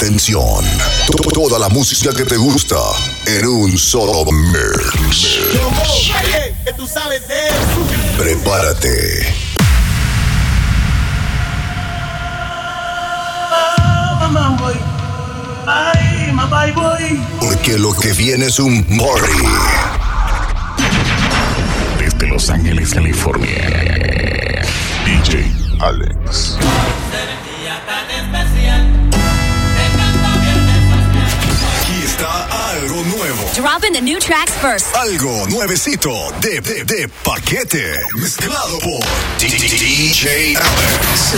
Atención, 0.00 0.64
toda 1.34 1.58
la 1.58 1.68
música 1.68 2.10
que 2.14 2.24
te 2.24 2.38
gusta 2.38 2.78
en 3.26 3.46
un 3.46 3.76
solo 3.76 4.24
mix. 4.32 5.40
Prepárate. 8.16 9.34
mamá 14.20 14.56
voy. 14.58 14.74
Ay, 15.66 16.32
mamá 16.32 16.64
voy. 16.74 17.20
Porque 17.38 17.78
lo 17.78 17.92
que 17.92 18.14
viene 18.14 18.46
es 18.46 18.58
un 18.58 18.82
party. 18.82 19.48
Desde 21.98 22.26
Los 22.26 22.48
Ángeles, 22.48 22.94
California. 22.94 23.68
DJ 25.04 25.52
Alex. 25.78 26.56
Dropping 33.54 33.92
the 33.92 34.00
new 34.00 34.20
tracks 34.20 34.52
first. 34.58 34.94
Algo 34.94 35.44
nuevecito 35.48 36.12
de, 36.40 36.60
de, 36.60 36.84
de 36.84 37.08
paquete. 37.24 38.04
Mezclado 38.14 38.78
por 38.78 39.00
DJ 39.40 40.56
Alex. 40.56 41.34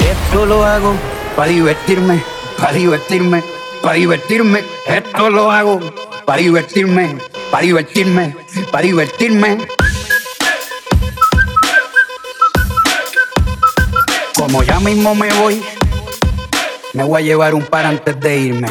Esto 0.00 0.46
lo 0.46 0.64
hago 0.64 0.94
para 1.36 1.50
divertirme, 1.50 2.22
para 2.56 2.72
divertirme, 2.72 3.44
para 3.82 3.94
divertirme. 3.96 4.64
Esto 4.86 5.28
lo 5.28 5.50
hago 5.50 5.78
para 6.24 6.40
divertirme, 6.40 7.18
para 7.50 7.62
divertirme, 7.62 8.34
para 8.72 8.86
divertirme. 8.86 9.58
Como 14.34 14.62
ya 14.62 14.80
mismo 14.80 15.14
me 15.14 15.30
voy, 15.34 15.62
me 16.94 17.04
voy 17.04 17.22
a 17.22 17.24
llevar 17.26 17.52
un 17.52 17.66
par 17.66 17.84
antes 17.84 18.18
de 18.18 18.38
irme. 18.38 18.68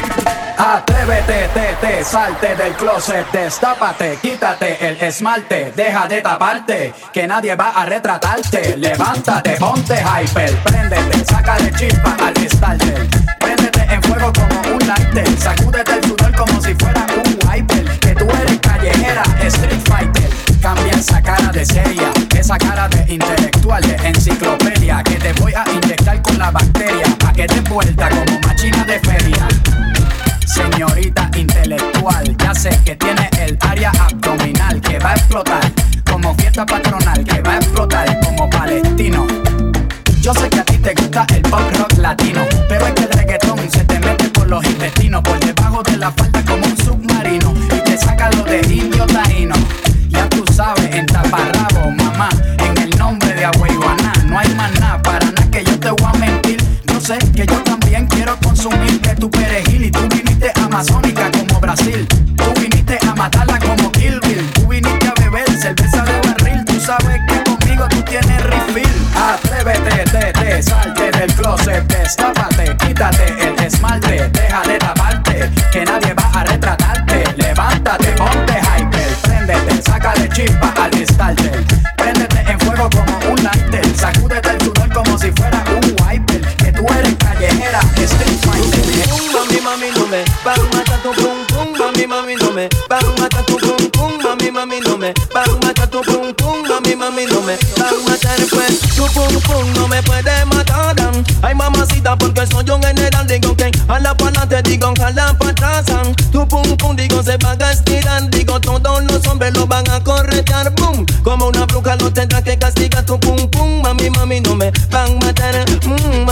Atrévete, 0.60 1.50
te, 1.54 1.78
te, 1.80 2.04
salte 2.04 2.54
del 2.54 2.74
closet, 2.74 3.26
destápate, 3.32 4.20
quítate 4.22 4.78
el 4.86 5.02
esmalte, 5.02 5.72
deja 5.74 6.06
de 6.06 6.22
taparte, 6.22 6.94
que 7.14 7.26
nadie 7.26 7.56
va 7.56 7.70
a 7.70 7.86
retratarte. 7.86 8.76
Levántate, 8.76 9.52
ponte 9.52 9.96
hyper, 9.96 10.54
préndete, 10.58 11.24
sácale 11.24 11.72
chispa 11.72 12.14
al 12.22 12.36
starter. 12.50 13.08
Préndete 13.40 13.88
en 13.90 14.04
fuego 14.04 14.34
como 14.34 14.76
un 14.76 14.86
lighter, 14.86 15.40
sacúdete 15.40 15.94
el 15.94 16.04
sudor 16.04 16.36
como 16.36 16.62
si 16.62 16.76
fuera 16.76 17.08
un 17.16 17.50
wiper. 17.50 18.00
Que 18.00 18.16
tú 18.16 18.26
eres 18.26 18.60
callejera, 18.60 19.24
street 19.46 19.82
fighter. 19.86 20.30
Cambia 20.62 20.92
esa 20.92 21.22
cara 21.22 21.54
de 21.54 21.66
seria, 21.66 22.12
esa 22.38 22.58
cara 22.58 22.90
de 22.90 23.14
intelectual, 23.14 23.82
de 23.82 23.96
enciclopedia, 24.10 25.02
que 25.06 25.16
te 25.16 25.32
voy 25.42 25.54
a 25.54 25.64
inyectar 25.72 26.22
con 26.22 26.38
la 26.38 26.52
bacteria, 26.52 27.06
pa' 27.18 27.32
que 27.32 27.48
te 27.48 27.62
vuelta 27.62 28.10
como 28.10 28.40
machina 28.46 28.84
de 28.84 29.00
feria. 29.00 29.59
Señorita 30.80 31.30
intelectual, 31.36 32.38
ya 32.38 32.56
sé 32.56 32.70
que 32.86 32.96
tiene 32.96 33.30
el 33.38 33.58
área 33.60 33.92
abdominal 34.00 34.80
que 34.80 34.98
va 34.98 35.12
a 35.12 35.16
explotar 35.16 35.74
como 36.10 36.34
fiesta 36.36 36.66
patronal, 36.66 37.22
que 37.26 37.42
va 37.42 37.56
a 37.56 37.58
explotar 37.58 38.18
como 38.22 38.50
palestino. 38.50 39.28
Yo 40.22 40.34
sé 40.34 40.50
que 40.50 40.62
a 40.62 40.64
ti 40.64 40.78
te 40.78 40.94
gusta 40.94 41.28
el 41.36 41.42
pop 41.42 41.60
rock 41.78 41.98
latino, 41.98 42.46
pero 42.70 42.88
es 42.88 42.94
que 42.94 43.04
el 43.04 43.10
reggaetón 43.10 43.60
se 43.70 43.84
te 43.84 44.00
mete 44.00 44.30
por 44.30 44.48
los 44.48 44.64
intestinos, 44.64 45.22
por 45.22 45.38
debajo 45.42 45.84
de 45.84 45.98
la 45.98 46.14
falda 46.14 46.46
como 46.46 46.66
un 46.66 46.78
submarino 46.78 47.54
y 47.76 47.84
te 47.84 47.98
saca 47.98 48.32
lo 48.32 48.46
de 48.46 48.62
indio 48.62 49.06
taíno. 49.06 49.56
Ya 50.08 50.30
tú 50.30 50.46
sabes, 50.54 50.96
en 50.96 51.06
taparrabo, 51.08 51.92
mamá, 51.92 52.30
en 52.58 52.78
el 52.78 52.98
nombre 52.98 53.34
de 53.34 53.44
Agüeyuaná, 53.44 54.14
no 54.28 54.40
hay 54.40 54.48
más 54.56 54.72
para 55.04 55.26
nada 55.26 55.52
que 55.52 55.62
yo 55.62 55.78
te 55.78 55.90
voy 55.90 56.10
a 56.10 56.18
mentir. 56.20 56.64
Yo 56.86 57.02
sé 57.02 57.18
que 57.36 57.46
yo 57.46 57.62
también 57.64 58.08
quiero 58.08 58.38
consumir 58.38 59.02
de 59.02 59.16
tu 59.16 59.30
perejil 59.30 59.69
amazónica 60.70 61.32
como 61.32 61.60
Brasil. 61.60 62.08
Tú 62.38 62.62
viniste 62.62 63.00
a 63.08 63.16
matarla 63.16 63.60
como 63.60 63.89
como 111.40 111.52
una 111.52 111.66
bruja 111.66 111.96
lo 111.96 112.12
tendrá 112.12 112.42
que 112.44 112.58
castigar. 112.58 113.06
Tu 113.06 113.20
pum, 113.20 113.50
pum, 113.50 113.82
mami, 113.82 114.10
mami, 114.10 114.42
no 114.42 114.56
me 114.56 114.72
van 114.92 115.19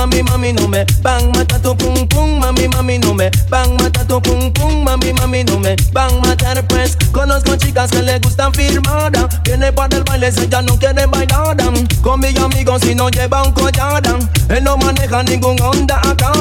mami, 0.08 0.24
mami, 0.24 0.54
no 0.54 0.68
me 0.68 0.86
van 1.02 1.32
matar 1.32 1.62
tu 1.62 1.76
pum, 1.76 2.08
pum, 2.08 2.40
mami, 2.40 2.68
mami, 2.68 3.00
no 3.00 3.14
me 3.14 3.30
van 3.50 3.76
matar 3.78 4.06
tu 4.08 4.22
pum, 4.22 4.52
pum, 4.54 4.84
mami, 4.84 5.14
mami, 5.14 5.44
no 5.44 5.60
me 5.60 5.76
van 5.92 6.22
matar, 6.22 6.66
pues. 6.68 6.98
Conozco 7.12 7.56
chicas 7.56 7.92
que 7.92 8.02
le 8.02 8.20
gustan 8.20 8.54
firmada, 8.54 9.28
viene 9.44 9.72
para 9.72 9.98
el 9.98 10.04
baile, 10.04 10.32
si 10.32 10.42
ella 10.42 10.62
no 10.62 10.78
quiere 10.78 11.06
bailar, 11.06 11.58
con 12.02 12.20
mis 12.20 12.38
amigos 12.40 12.82
si 12.82 12.96
no 12.96 13.10
lleva 13.10 13.44
un 13.44 13.52
collar, 13.52 14.04
él 14.50 14.64
no 14.64 14.78
maneja 14.78 15.24
ningún 15.24 15.60
Honda 15.62 16.00
acá, 16.08 16.32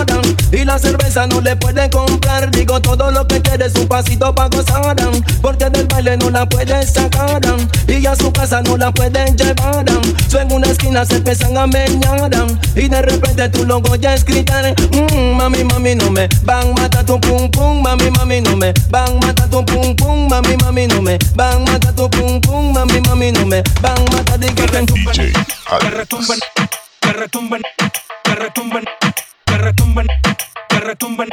y 0.53 0.65
la 0.65 0.79
cerveza 0.79 1.27
no 1.27 1.41
le 1.41 1.57
puede 1.57 1.89
comprar, 1.91 2.51
digo 2.51 2.81
todo 2.81 3.11
lo 3.11 3.27
que 3.27 3.41
quiere 3.41 3.67
es 3.67 3.75
un 3.75 3.89
pasito 3.89 4.35
pa' 4.35 4.49
gozar, 4.49 4.97
porque 5.41 5.71
del 5.71 5.87
baile 5.87 6.17
no 6.19 6.31
la 6.31 6.47
puede 6.47 6.87
sacar, 6.87 7.41
y 7.89 8.07
a 8.07 8.15
su 8.15 8.31
casa 8.33 8.63
no 8.63 8.77
la 8.77 8.93
pueden 8.93 9.37
llevar, 9.37 9.85
so 10.29 10.41
en 10.41 10.53
una 10.53 10.69
esquina 10.69 11.05
se 11.05 11.17
empiezan 11.17 11.57
a 11.57 11.67
meñar, 11.67 12.31
y 12.75 12.89
de 12.89 13.03
repente 13.03 13.49
tu 13.57 13.65
logo 13.65 13.97
ya 13.97 14.15
es 14.15 14.25
gritar, 14.25 14.75
mm, 14.93 15.37
mami, 15.37 15.65
mami, 15.65 15.95
no 15.95 16.11
me 16.11 16.29
van 16.45 16.75
mata 16.75 17.05
tu 17.05 17.19
pum 17.21 17.51
pum, 17.51 17.83
mami, 17.83 18.11
mami, 18.11 18.41
no 18.43 18.57
me 18.57 18.73
van 18.91 19.19
mata 19.21 19.49
tu 19.49 19.65
pum 19.65 19.97
pum, 19.97 20.29
mami, 20.29 20.57
mami, 20.59 20.87
no 20.87 21.01
me 21.01 21.19
van 21.35 21.65
mata 21.65 21.93
tu 21.93 22.09
pum 22.11 22.41
pum, 22.41 22.73
mami, 22.73 23.01
mami, 23.01 23.33
no 23.33 23.47
me 23.47 23.63
van 23.81 24.05
mata 24.13 24.37
de 24.37 24.49
que 24.55 24.67
DJ 24.67 25.33
que 25.81 25.91
retumben, 25.91 26.39
que 27.01 27.13
retumben, 27.13 27.63
que 28.25 28.35
retumben, 28.35 28.85
que 29.47 29.59
retumben, 29.59 30.07
que 30.69 30.81
retumben, 30.81 31.29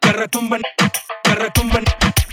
que 0.00 0.12
retumben, 0.12 0.62
que 1.24 1.34
retumben. 1.34 1.84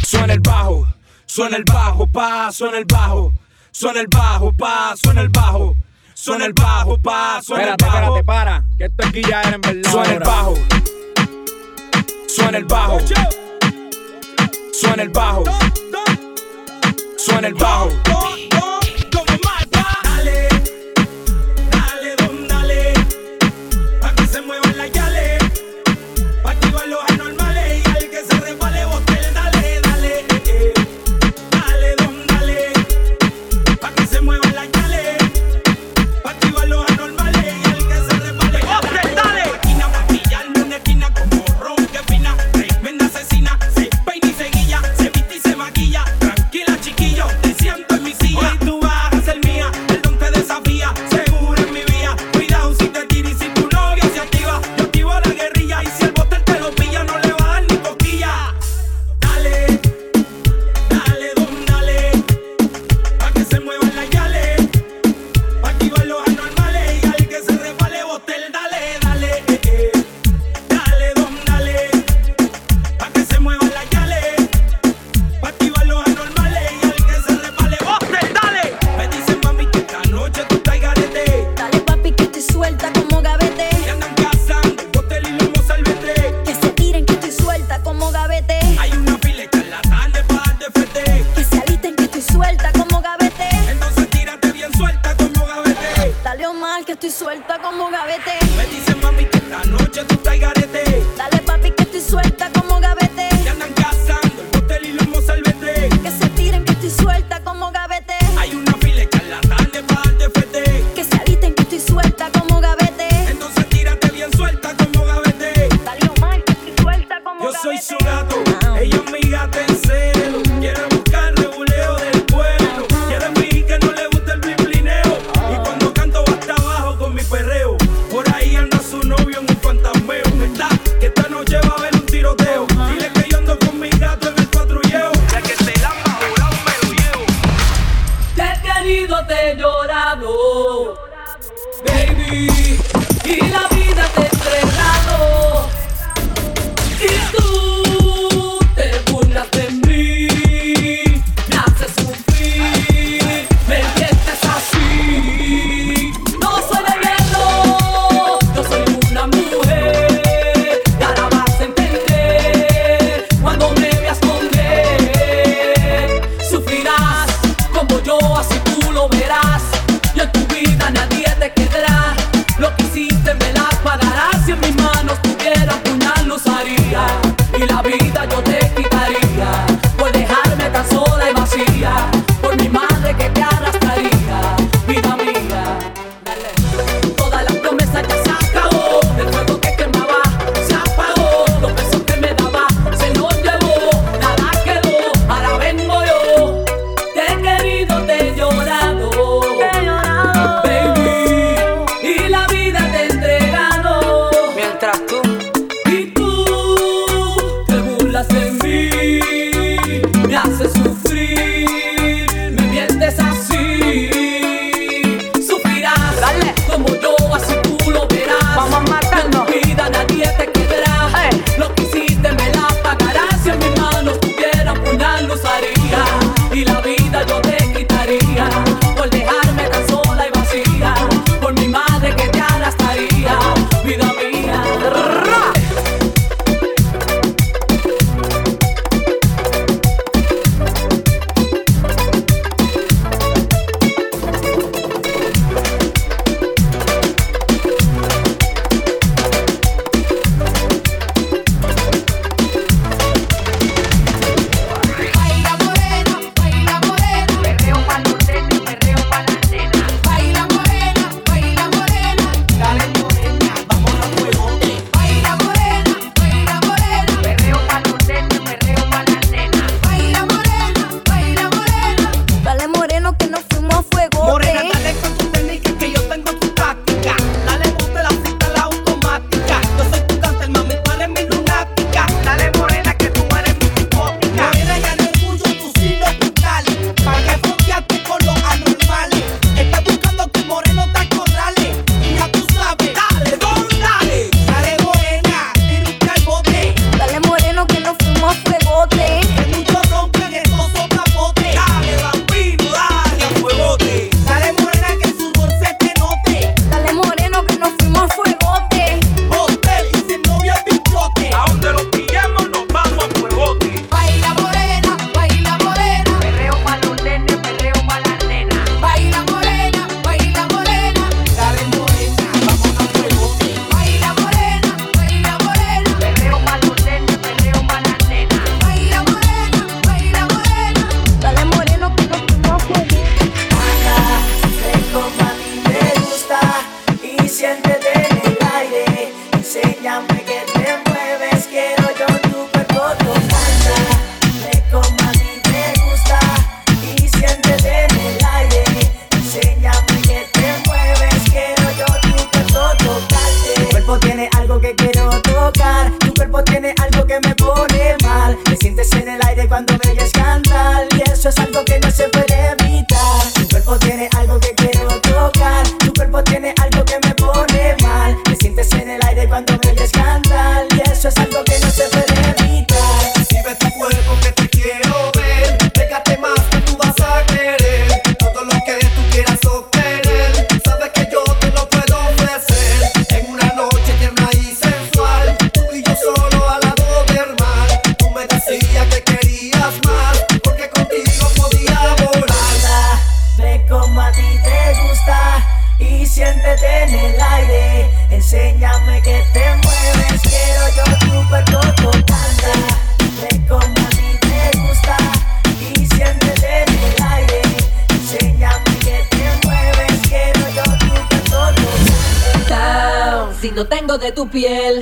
Suena 0.03 0.33
el 0.33 0.39
bajo, 0.41 0.87
suena 1.25 1.57
el 1.57 1.63
bajo, 1.63 2.07
pa, 2.07 2.51
suena 2.51 2.77
el 2.77 2.85
bajo, 2.85 3.33
suena 3.71 3.99
el 3.99 4.07
bajo, 4.07 4.53
pa, 4.53 4.93
suena 4.95 5.21
el 5.21 5.29
bajo, 5.29 5.75
suena 6.23 6.45
el 6.45 6.53
bajo, 6.53 6.97
pa, 6.99 7.41
suena 7.43 7.63
el 7.63 7.69
Espérate, 7.71 7.85
bajo. 7.85 8.17
espérate, 8.17 8.23
para. 8.23 8.63
Que 8.77 8.85
esto 8.85 9.07
aquí 9.07 9.21
ya 9.27 9.41
era 9.41 9.55
en 9.55 9.61
verdad. 9.61 9.91
Suena 9.91 10.13
el 10.13 10.19
bajo, 10.19 10.53
suena 12.27 12.57
el 12.57 12.65
bajo, 12.65 12.99
suena 14.71 15.03
el 15.03 15.09
bajo, 15.09 15.43
suena 17.17 17.47
el 17.47 17.53
bajo. 17.55 17.89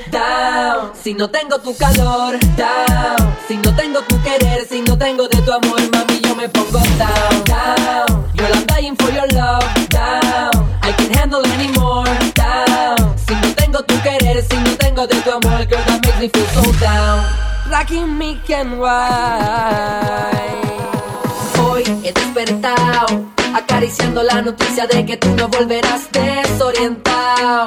Down, 0.10 0.92
si 0.96 1.14
no 1.14 1.30
tengo 1.30 1.60
tu 1.60 1.76
calor, 1.76 2.40
down, 2.58 3.36
si 3.48 3.58
no 3.58 3.76
tengo 3.76 4.02
tu 4.02 4.20
querer, 4.24 4.66
si 4.68 4.82
no 4.82 4.98
tengo 4.98 5.28
de 5.28 5.40
tu 5.42 5.52
amor, 5.52 5.80
mami, 5.92 6.20
yo 6.22 6.36
me 6.36 6.50
pongo 6.50 6.80
down, 6.98 7.44
down. 7.46 8.26
Girl, 8.36 8.54
I'm 8.54 8.66
dying 8.66 8.96
for 8.96 9.12
your 9.12 9.28
love, 9.34 9.64
down. 9.90 10.52
I 10.82 10.92
can't 10.94 11.16
handle 11.16 11.46
anymore, 11.46 12.06
down. 12.34 13.16
Si 13.18 13.36
no 13.36 13.54
tengo 13.54 13.84
tu 13.84 13.94
querer, 14.02 14.42
si 14.42 14.58
no 14.58 14.76
tengo 14.78 15.06
de 15.06 15.22
tu 15.22 15.30
amor, 15.30 15.66
girl, 15.66 15.84
that 15.86 16.02
makes 16.06 16.20
me 16.20 16.28
feel 16.30 16.46
so 16.48 16.72
down. 16.80 17.24
Rocking 17.70 18.18
me 18.18 18.42
can 18.48 18.80
Hoy 21.60 21.84
he 22.04 22.12
despertado, 22.12 23.26
acariciando 23.54 24.24
la 24.24 24.42
noticia 24.42 24.88
de 24.88 25.06
que 25.06 25.18
tú 25.18 25.30
no 25.36 25.48
volverás 25.50 26.10
desorientado. 26.12 27.66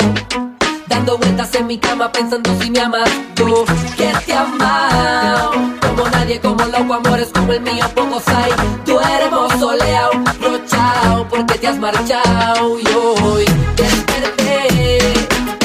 Dando 0.88 1.16
vueltas 1.18 1.54
en 1.54 1.66
mi 1.66 1.78
cama 1.78 2.10
pensando 2.12 2.50
si 2.60 2.70
me 2.70 2.80
amas. 2.80 3.08
Tú 3.34 3.64
Que 3.96 4.12
te 4.26 4.32
amado 4.32 5.52
Como 5.80 6.08
nadie, 6.10 6.40
como 6.40 6.64
loco, 6.64 6.94
amores 6.94 7.28
como 7.32 7.52
el 7.52 7.60
mío 7.60 7.86
pocos 7.94 8.26
hay. 8.28 8.52
Tú 8.84 8.98
eres 9.00 9.58
soleado, 9.58 10.12
rochao 10.40 11.28
Porque 11.28 11.58
te 11.58 11.68
has 11.68 11.78
marchado. 11.78 12.78
Y 12.78 12.86
hoy 12.88 13.44
desperté 13.76 14.98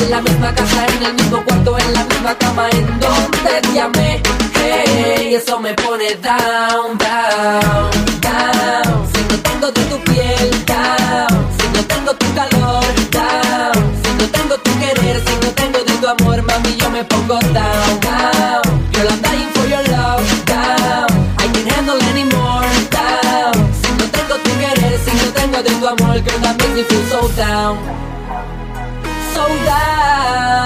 En 0.02 0.12
la 0.12 0.22
misma 0.22 0.54
casa, 0.54 0.86
en 0.88 1.06
el 1.06 1.14
mismo 1.16 1.44
cuarto, 1.44 1.78
en 1.78 1.94
la 1.94 2.04
misma 2.04 2.36
cama 2.36 2.70
En 2.72 3.00
donde 3.00 3.62
te 3.74 3.82
amé. 3.82 4.22
Hey, 4.56 5.36
eso 5.36 5.60
me 5.60 5.74
pone 5.74 6.16
down, 6.16 6.98
down, 6.98 7.90
down. 8.22 9.08
Si 9.14 9.60
no 9.60 9.72
de 9.72 9.84
tu 9.84 10.00
piel, 10.04 10.66
down 10.66 10.99
me 17.00 17.06
pongo 17.08 17.40
down, 17.54 18.00
down. 18.02 18.62
Girl, 18.92 19.08
I'm 19.10 19.22
dying 19.22 19.50
for 19.56 19.66
your 19.68 19.84
love, 19.96 20.26
down. 20.46 21.08
I 21.38 21.46
can't 21.54 21.68
handle 21.72 22.02
anymore, 22.12 22.68
down. 22.92 23.56
Si 23.80 23.90
no 23.98 24.06
tengo 24.16 24.36
tu 24.44 24.52
querer, 24.60 24.96
si 25.06 25.12
no 25.20 25.32
tengo 25.32 25.64
de 25.64 25.72
tu 25.80 25.88
amor, 25.88 26.20
girl, 26.20 26.40
that 26.44 26.56
makes 26.60 26.76
me 26.76 26.84
feel 26.84 27.04
so 27.14 27.22
down. 27.36 27.78
So 29.34 29.44
down. 29.70 30.60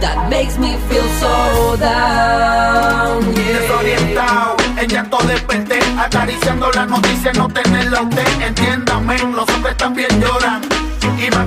That 0.00 0.28
makes 0.28 0.58
me 0.58 0.76
feel 0.88 1.08
so 1.20 1.76
down. 1.76 3.24
Yeah. 3.34 3.60
desorientado, 3.60 4.56
en 4.76 4.88
llanto 4.88 5.18
desperté, 5.26 5.78
acariciando 5.98 6.70
la 6.72 6.84
noticia, 6.86 7.32
no 7.32 7.48
tenerla 7.48 7.98
a 8.00 8.02
usted, 8.02 8.42
entiéndame, 8.42 9.18
los 9.34 9.48
hombres 9.48 9.76
también 9.78 10.20
lloran, 10.20 10.60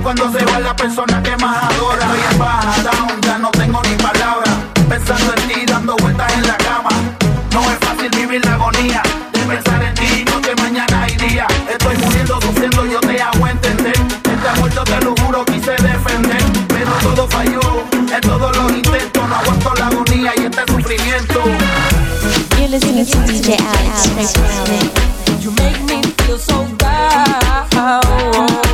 cuando 0.02 0.30
se 0.30 0.44
va 0.44 0.60
la 0.60 0.76
persona 0.76 1.22
que 1.22 1.36
más 1.38 1.64
adora, 1.64 2.06
estoy 2.76 3.14
en 3.14 3.20
ya 3.22 3.38
no 3.38 3.50
tengo 3.50 3.80
ni 3.82 3.94
palabras, 3.96 4.54
pensando 4.88 5.32
en 5.36 5.48
ti, 5.48 5.64
dando 5.66 5.96
vueltas 5.96 6.32
en 6.34 6.46
la 6.46 6.56
cama, 6.58 6.90
no 7.52 7.60
es 7.62 7.78
fácil 7.78 8.10
vivir 8.10 8.44
la 8.44 8.54
agonía, 8.54 9.02
de 9.32 9.40
pensar 9.40 9.82
en 9.82 9.94
ti, 9.94 10.24
no 10.26 10.40
que 10.42 10.54
mañana 10.56 11.02
hay 11.02 11.16
día, 11.16 11.46
estoy 11.70 11.96
muriendo, 11.96 12.40
sufriendo, 12.40 12.86
yo 12.86 13.00
te 13.00 13.22
hago 13.22 13.46
entender, 13.46 13.96
este 14.24 14.48
amor 14.48 14.70
te 14.70 15.00
lo 15.04 15.14
juro, 15.16 15.44
quise 15.46 15.72
defender, 15.72 16.42
pero 16.68 16.92
todo 17.02 17.26
falló, 17.28 17.60
en 17.92 18.20
todos 18.20 18.56
los 18.56 18.72
intentos, 18.72 19.28
no 19.28 19.34
aguanto 19.34 19.74
la 19.76 19.86
agonía 19.86 20.32
y 20.36 20.44
este 20.44 20.72
sufrimiento. 20.72 21.42
You're 22.58 22.68
listening 22.68 23.06
to 23.06 23.18
DJ 23.26 23.56
Alex. 23.58 24.34
You 25.40 25.50
make 25.52 25.80
me 25.84 26.02
feel 26.24 26.38
so 26.38 26.66
down. 26.76 28.69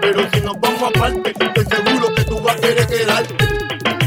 Pero 0.00 0.28
si 0.32 0.40
nos 0.40 0.60
vamos 0.60 0.82
aparte, 0.94 1.30
estoy 1.30 1.64
seguro 1.64 2.14
que 2.14 2.24
tú 2.24 2.40
vas 2.40 2.56
a 2.56 2.60
querer 2.60 2.86
quedarte. 2.86 3.34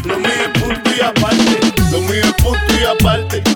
Lo 0.06 0.19
mío 0.19 0.29
es 0.29 0.62
punto 0.62 0.89
y 0.95 1.01
aparte, 1.01 1.60
lo 1.91 2.01
mío 2.01 2.21
es 2.23 2.34
punto 2.34 2.73
y 2.79 2.84
aparte. 2.84 3.52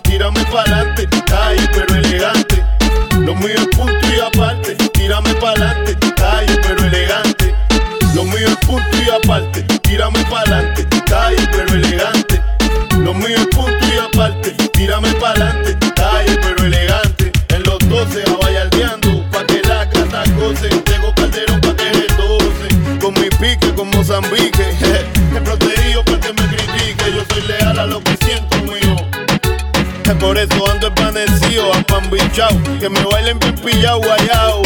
escuchado. 32.38 32.80
Que 32.80 32.90
me 32.90 33.04
bailen 33.06 33.40
bien 33.40 33.98
guayao. 34.00 34.62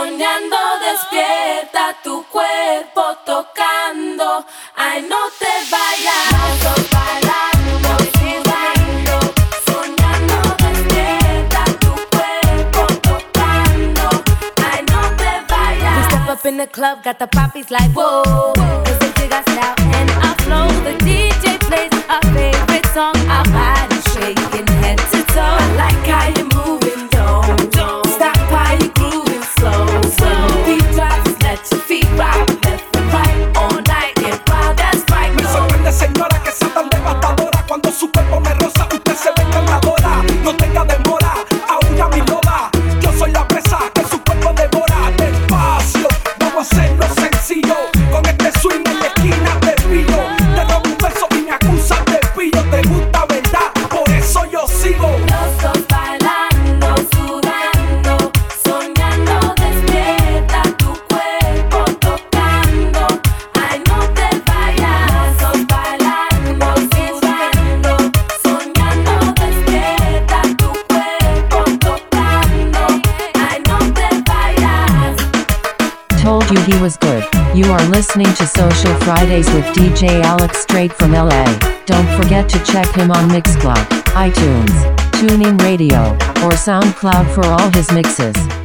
Soñando 0.00 0.56
despierta 0.80 1.94
tu 2.02 2.24
cuerpo 2.28 3.02
tocando. 3.26 4.46
Ay, 4.74 5.02
no 5.02 5.18
te 5.38 5.52
vayas. 5.70 6.30
No 6.32 6.74
te 6.74 6.82
vayas. 6.90 7.10
up 16.30 16.46
in 16.46 16.56
the 16.56 16.66
club, 16.66 17.02
got 17.02 17.18
the 17.18 17.26
poppies 17.26 17.70
like 17.70 17.90
whoa. 17.90 18.22
Cause 18.54 19.00
and 19.48 20.10
I 20.10 20.34
flow 20.38 20.68
the 20.84 20.96
deep. 21.04 21.29
listening 78.00 78.32
to 78.32 78.46
Social 78.46 78.94
Fridays 79.00 79.46
with 79.52 79.62
DJ 79.76 80.22
Alex 80.22 80.62
straight 80.62 80.90
from 80.90 81.12
LA. 81.12 81.44
Don't 81.84 82.08
forget 82.16 82.48
to 82.48 82.58
check 82.64 82.88
him 82.94 83.10
on 83.10 83.28
Mixcloud, 83.28 83.84
iTunes, 84.14 84.96
TuneIn 85.20 85.60
Radio, 85.60 86.12
or 86.42 86.52
SoundCloud 86.52 87.34
for 87.34 87.44
all 87.44 87.70
his 87.72 87.92
mixes. 87.92 88.59